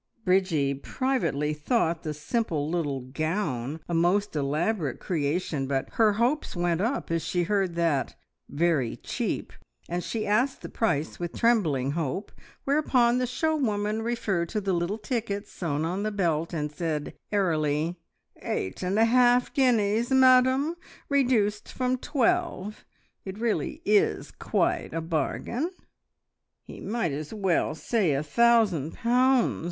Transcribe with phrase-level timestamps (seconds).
[0.25, 6.81] Bridgie privately thought the simple little gown a most elaborate creation, but her hopes went
[6.81, 8.15] up as she heard that
[8.49, 9.53] "very cheap,"
[9.87, 12.31] and she asked the price with trembling hope,
[12.63, 17.13] whereupon the show woman referred to the little ticket sewn on the belt, and said
[17.31, 17.99] airily,
[18.41, 20.77] "Eight and a half guineas, madam.
[21.09, 22.85] Reduced from twelve.
[23.23, 25.69] It really is quite a bargain."
[26.65, 29.59] "Ye might as well say a thousand pounds!"